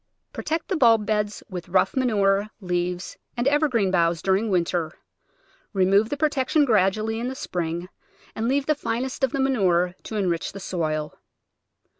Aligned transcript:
Protect 0.33 0.67
the 0.67 0.75
bulb 0.75 1.05
beds 1.05 1.43
with 1.47 1.69
rough 1.69 1.95
manure, 1.95 2.49
leaves, 2.59 3.19
and 3.37 3.47
evergreen 3.47 3.91
boughs 3.91 4.23
during 4.23 4.49
winter. 4.49 4.93
Remove 5.73 6.09
the 6.09 6.17
protection 6.17 6.65
gradually 6.65 7.19
in 7.19 7.27
the 7.27 7.35
spring, 7.35 7.87
and 8.33 8.47
leave 8.47 8.65
the 8.65 8.73
finest 8.73 9.23
of 9.23 9.31
the 9.31 9.39
manure 9.39 9.93
to 10.05 10.15
enrich 10.15 10.53
the 10.53 10.59
soil. 10.59 11.19